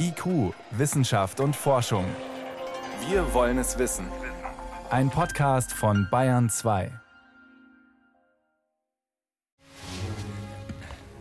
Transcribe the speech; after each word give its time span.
IQ, 0.00 0.54
Wissenschaft 0.70 1.40
und 1.40 1.54
Forschung. 1.54 2.04
Wir 3.08 3.32
wollen 3.34 3.58
es 3.58 3.78
wissen. 3.78 4.06
Ein 4.90 5.10
Podcast 5.10 5.72
von 5.72 6.08
Bayern 6.10 6.48
2. 6.48 6.90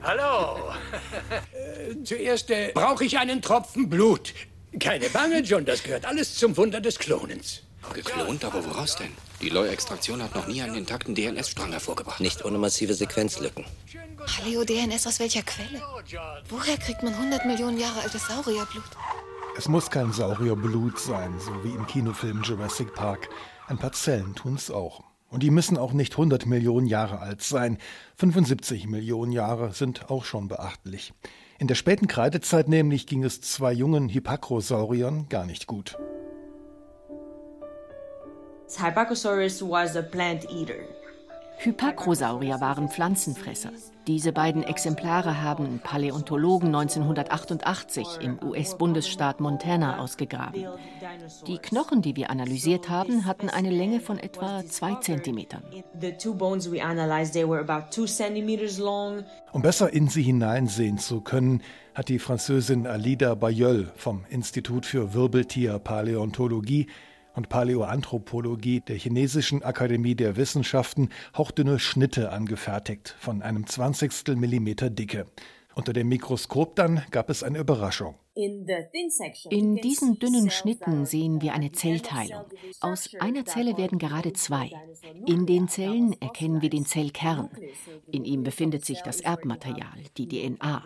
Hallo. 0.01 0.71
Äh, 1.51 2.03
zuerst 2.03 2.49
äh, 2.49 2.71
brauche 2.73 3.03
ich 3.03 3.17
einen 3.17 3.41
Tropfen 3.41 3.89
Blut. 3.89 4.33
Keine 4.79 5.09
Bange, 5.09 5.39
John, 5.39 5.65
das 5.65 5.83
gehört 5.83 6.05
alles 6.05 6.35
zum 6.35 6.55
Wunder 6.55 6.79
des 6.79 6.97
Klonens. 6.99 7.66
Geklont, 7.93 8.43
aber 8.43 8.65
woraus 8.65 8.95
denn? 8.95 9.11
Die 9.41 9.49
Leu-Extraktion 9.49 10.21
hat 10.21 10.35
noch 10.35 10.47
nie 10.47 10.61
einen 10.61 10.75
intakten 10.75 11.15
DNS-Strang 11.15 11.71
hervorgebracht. 11.71 12.19
Nicht 12.19 12.43
ohne 12.43 12.57
massive 12.57 12.93
Sequenzlücken. 12.93 13.65
Paleo-DNS 14.25 15.07
aus 15.07 15.19
welcher 15.19 15.43
Quelle? 15.43 15.81
Woher 16.49 16.77
kriegt 16.77 17.03
man 17.03 17.13
100 17.13 17.45
Millionen 17.45 17.79
Jahre 17.79 18.01
altes 18.01 18.27
Saurierblut? 18.27 18.83
Es 19.57 19.67
muss 19.67 19.89
kein 19.89 20.11
Saurierblut 20.11 20.99
sein, 20.99 21.33
so 21.39 21.63
wie 21.63 21.73
im 21.73 21.87
Kinofilm 21.87 22.43
Jurassic 22.43 22.93
Park. 22.93 23.29
Ein 23.67 23.77
paar 23.77 23.91
Zellen 23.91 24.35
tun's 24.35 24.69
auch. 24.69 25.03
Und 25.29 25.43
die 25.43 25.49
müssen 25.49 25.77
auch 25.77 25.93
nicht 25.93 26.13
100 26.13 26.45
Millionen 26.45 26.87
Jahre 26.87 27.19
alt 27.19 27.41
sein. 27.41 27.77
75 28.17 28.87
Millionen 28.87 29.31
Jahre 29.31 29.73
sind 29.73 30.09
auch 30.09 30.25
schon 30.25 30.47
beachtlich. 30.47 31.13
In 31.59 31.67
der 31.67 31.75
späten 31.75 32.07
Kreidezeit 32.07 32.67
nämlich 32.67 33.07
ging 33.07 33.23
es 33.23 33.41
zwei 33.41 33.73
jungen 33.73 34.09
Hippacrosauriern 34.09 35.27
gar 35.27 35.45
nicht 35.45 35.67
gut. 35.67 35.97
Hypacosaurus 38.75 39.61
was 39.61 39.95
a 39.95 40.01
plant 40.01 40.45
eater. 40.51 40.83
Hypacrosaurier 41.59 42.61
waren 42.61 42.87
Pflanzenfresser. 42.87 43.71
Diese 44.05 44.31
beiden 44.31 44.61
Exemplare 44.61 45.41
haben 45.41 45.79
Paläontologen 45.79 46.67
1988 46.67 48.19
im 48.21 48.37
US-Bundesstaat 48.43 49.39
Montana 49.39 49.99
ausgegraben. 49.99 50.65
Die 51.47 51.57
Knochen, 51.57 52.03
die 52.03 52.15
wir 52.15 52.29
analysiert 52.29 52.89
haben, 52.89 53.25
hatten 53.25 53.49
eine 53.49 53.71
Länge 53.71 54.01
von 54.01 54.19
etwa 54.19 54.63
zwei 54.65 54.95
Zentimetern. 54.95 55.63
Um 59.51 59.61
besser 59.63 59.93
in 59.93 60.07
sie 60.09 60.23
hineinsehen 60.23 60.97
zu 60.99 61.21
können, 61.21 61.63
hat 61.95 62.09
die 62.09 62.19
Französin 62.19 62.85
Alida 62.85 63.33
Bayeul 63.33 63.91
vom 63.95 64.25
Institut 64.29 64.85
für 64.85 65.15
Wirbeltierpaläontologie 65.15 66.87
und 67.37 67.49
Paläoanthropologie 67.49 68.81
der 68.81 68.97
Chinesischen 68.97 69.63
Akademie 69.63 70.15
der 70.15 70.35
Wissenschaften 70.35 71.09
hauchdünne 71.37 71.79
Schnitte 71.79 72.31
angefertigt 72.31 73.15
von 73.19 73.41
einem 73.43 73.67
Zwanzigstel 73.67 74.35
Millimeter 74.35 74.89
Dicke. 74.89 75.27
Unter 75.75 75.93
dem 75.93 76.09
Mikroskop 76.09 76.75
dann 76.75 77.03
gab 77.11 77.29
es 77.29 77.43
eine 77.43 77.59
Überraschung. 77.59 78.15
In 78.33 79.75
diesen 79.75 80.17
dünnen 80.17 80.49
Schnitten 80.49 81.05
sehen 81.05 81.41
wir 81.41 81.53
eine 81.53 81.71
Zellteilung. 81.71 82.45
Aus 82.81 83.09
einer 83.19 83.45
Zelle 83.45 83.77
werden 83.77 83.99
gerade 83.99 84.33
zwei. 84.33 84.71
In 85.27 85.45
den 85.45 85.67
Zellen 85.67 86.15
erkennen 86.19 86.63
wir 86.63 86.71
den 86.71 86.85
Zellkern. 86.85 87.49
In 88.11 88.25
ihm 88.25 88.43
befindet 88.43 88.85
sich 88.85 89.01
das 89.01 89.21
Erbmaterial, 89.21 90.03
die 90.17 90.27
DNA. 90.27 90.83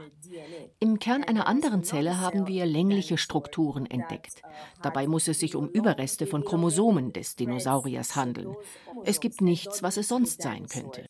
Im 0.83 0.97
Kern 0.97 1.23
einer 1.23 1.45
anderen 1.45 1.83
Zelle 1.83 2.19
haben 2.19 2.47
wir 2.47 2.65
längliche 2.65 3.19
Strukturen 3.19 3.85
entdeckt. 3.85 4.41
Dabei 4.81 5.05
muss 5.05 5.27
es 5.27 5.39
sich 5.39 5.55
um 5.55 5.69
Überreste 5.69 6.25
von 6.25 6.43
Chromosomen 6.43 7.13
des 7.13 7.35
Dinosauriers 7.35 8.15
handeln. 8.15 8.55
Es 9.05 9.19
gibt 9.19 9.41
nichts, 9.41 9.83
was 9.83 9.97
es 9.97 10.07
sonst 10.07 10.41
sein 10.41 10.65
könnte. 10.65 11.05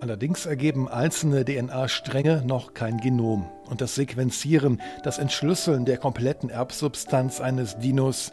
Allerdings 0.00 0.46
ergeben 0.46 0.88
einzelne 0.88 1.44
DNA-Stränge 1.44 2.42
noch 2.44 2.74
kein 2.74 2.98
Genom. 2.98 3.48
Und 3.70 3.80
das 3.80 3.94
Sequenzieren, 3.94 4.82
das 5.04 5.18
Entschlüsseln 5.18 5.84
der 5.84 5.98
kompletten 5.98 6.50
Erbsubstanz 6.50 7.40
eines 7.40 7.78
Dinos, 7.78 8.32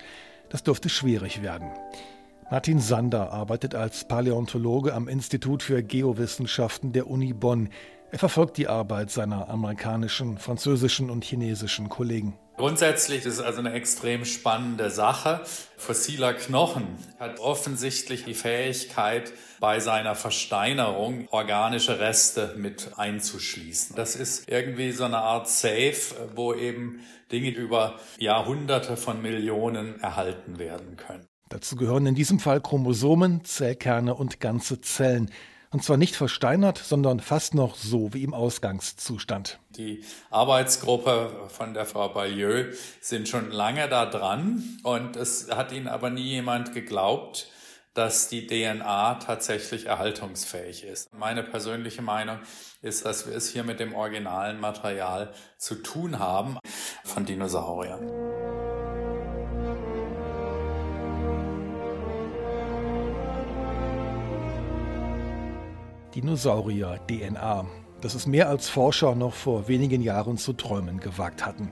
das 0.50 0.64
dürfte 0.64 0.90
schwierig 0.90 1.44
werden. 1.44 1.70
Martin 2.52 2.82
Sander 2.82 3.32
arbeitet 3.32 3.76
als 3.76 4.04
Paläontologe 4.04 4.94
am 4.94 5.08
Institut 5.08 5.64
für 5.64 5.82
Geowissenschaften 5.82 6.92
der 6.92 7.08
Uni 7.08 7.32
Bonn. 7.32 7.70
Er 8.12 8.20
verfolgt 8.20 8.58
die 8.58 8.68
Arbeit 8.68 9.10
seiner 9.10 9.48
amerikanischen, 9.48 10.38
französischen 10.38 11.10
und 11.10 11.24
chinesischen 11.24 11.88
Kollegen. 11.88 12.38
Grundsätzlich 12.58 13.26
ist 13.26 13.36
es 13.36 13.40
also 13.40 13.60
eine 13.60 13.72
extrem 13.72 14.26
spannende 14.26 14.90
Sache. 14.90 15.40
Fossiler 15.78 16.34
Knochen 16.34 16.98
hat 17.22 17.40
offensichtlich 17.40 18.26
die 18.26 18.34
Fähigkeit, 18.34 19.32
bei 19.62 19.80
seiner 19.80 20.16
Versteinerung 20.16 21.30
organische 21.30 22.02
Reste 22.02 22.56
mit 22.58 22.92
einzuschließen. 22.98 23.96
Das 23.96 24.18
ist 24.18 24.50
irgendwie 24.50 24.92
so 24.92 25.06
eine 25.06 25.20
Art 25.20 25.48
Safe, 25.48 25.96
wo 26.36 26.54
eben 26.54 27.00
Dinge 27.32 27.52
über 27.52 27.96
Jahrhunderte 28.18 28.98
von 28.98 29.22
Millionen 29.22 30.02
erhalten 30.02 30.60
werden 30.60 30.98
können. 30.98 31.31
Dazu 31.52 31.76
gehören 31.76 32.06
in 32.06 32.16
diesem 32.16 32.40
Fall 32.40 32.62
Chromosomen, 32.62 33.44
Zellkerne 33.44 34.16
und 34.16 34.40
ganze 34.40 34.80
Zellen. 34.80 35.30
Und 35.70 35.84
zwar 35.84 35.98
nicht 35.98 36.16
versteinert, 36.16 36.78
sondern 36.78 37.20
fast 37.20 37.56
noch 37.56 37.76
so 37.76 38.14
wie 38.14 38.24
im 38.24 38.34
Ausgangszustand. 38.34 39.60
Die 39.72 40.04
Arbeitsgruppe 40.30 41.50
von 41.50 41.74
der 41.74 41.86
Frau 41.86 42.08
Bayeux 42.08 42.78
sind 43.02 43.28
schon 43.28 43.52
lange 43.52 43.90
da 43.90 44.06
dran 44.06 44.64
und 44.84 45.18
es 45.18 45.50
hat 45.52 45.74
ihnen 45.74 45.90
aber 45.90 46.10
nie 46.10 46.24
jemand 46.24 46.74
geglaubt, 46.74 47.50
dass 47.94 48.30
die 48.30 48.48
DNA 48.48 49.16
tatsächlich 49.16 49.88
erhaltungsfähig 49.88 50.86
ist. 50.86 51.14
Meine 51.14 51.44
persönliche 51.44 52.02
Meinung 52.02 52.40
ist, 52.82 53.06
dass 53.06 53.28
wir 53.28 53.36
es 53.36 53.50
hier 53.50 53.66
mit 53.66 53.82
dem 53.82 53.94
originalen 53.94 54.60
Material 54.60 55.34
zu 55.58 55.76
tun 55.76 56.18
haben 56.20 56.58
von 57.04 57.26
Dinosauriern. 57.26 58.41
Dinosaurier 66.16 67.00
DNA. 67.08 67.66
Das 68.02 68.16
ist 68.16 68.28
mehr 68.28 68.50
als 68.50 68.68
Forscher 68.68 69.16
noch 69.16 69.34
vor 69.34 69.70
wenigen 69.70 70.02
Jahren 70.02 70.38
zu 70.38 70.52
träumen 70.52 71.00
gewagt 71.00 71.46
hatten. 71.46 71.72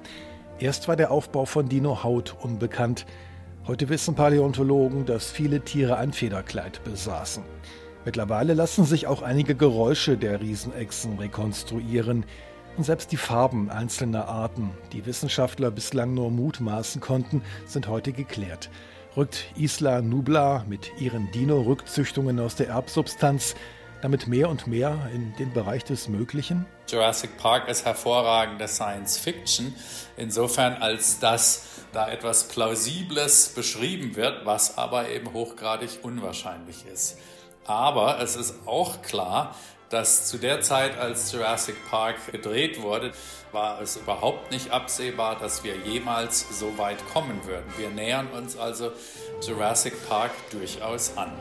Erst 0.59 0.87
war 0.87 0.95
der 0.95 1.11
Aufbau 1.11 1.43
von 1.43 1.67
Dino-Haut 1.67 2.37
unbekannt. 2.39 3.05
Heute 3.67 3.89
wissen 3.89 4.15
Paläontologen, 4.15 5.05
dass 5.05 5.29
viele 5.29 5.61
Tiere 5.61 5.97
ein 5.97 6.13
Federkleid 6.13 6.81
besaßen. 6.85 7.43
Mittlerweile 8.05 8.53
lassen 8.53 8.85
sich 8.85 9.07
auch 9.07 9.23
einige 9.23 9.55
Geräusche 9.55 10.17
der 10.17 10.39
Riesenechsen 10.39 11.19
rekonstruieren. 11.19 12.25
Und 12.77 12.83
selbst 12.85 13.11
die 13.11 13.17
Farben 13.17 13.69
einzelner 13.69 14.29
Arten, 14.29 14.71
die 14.93 15.05
Wissenschaftler 15.05 15.69
bislang 15.69 16.13
nur 16.13 16.31
mutmaßen 16.31 17.01
konnten, 17.01 17.41
sind 17.65 17.89
heute 17.89 18.13
geklärt. 18.13 18.69
Rückt 19.17 19.47
Isla 19.57 20.01
Nubla 20.01 20.63
mit 20.69 20.91
ihren 20.97 21.29
Dino-Rückzüchtungen 21.31 22.39
aus 22.39 22.55
der 22.55 22.69
Erbsubstanz 22.69 23.55
damit 24.01 24.27
mehr 24.27 24.49
und 24.49 24.67
mehr 24.67 25.09
in 25.13 25.33
den 25.35 25.53
Bereich 25.53 25.83
des 25.83 26.07
Möglichen? 26.07 26.65
Jurassic 26.87 27.37
Park 27.37 27.67
ist 27.67 27.85
hervorragende 27.85 28.67
Science 28.67 29.17
Fiction, 29.17 29.73
insofern 30.17 30.73
als 30.81 31.19
dass 31.19 31.65
da 31.93 32.09
etwas 32.09 32.47
Plausibles 32.47 33.49
beschrieben 33.49 34.15
wird, 34.15 34.45
was 34.45 34.77
aber 34.77 35.09
eben 35.09 35.33
hochgradig 35.33 35.99
unwahrscheinlich 36.03 36.85
ist. 36.85 37.17
Aber 37.65 38.19
es 38.21 38.35
ist 38.35 38.55
auch 38.65 39.01
klar, 39.01 39.55
dass 39.89 40.27
zu 40.27 40.37
der 40.37 40.61
Zeit, 40.61 40.97
als 40.97 41.31
Jurassic 41.31 41.75
Park 41.89 42.31
gedreht 42.31 42.81
wurde, 42.81 43.11
war 43.51 43.81
es 43.81 43.97
überhaupt 43.97 44.51
nicht 44.51 44.71
absehbar, 44.71 45.37
dass 45.39 45.63
wir 45.63 45.75
jemals 45.77 46.59
so 46.59 46.77
weit 46.77 46.97
kommen 47.11 47.41
würden. 47.45 47.65
Wir 47.77 47.89
nähern 47.89 48.27
uns 48.27 48.57
also 48.57 48.91
Jurassic 49.41 49.93
Park 50.07 50.31
durchaus 50.51 51.17
an. 51.17 51.31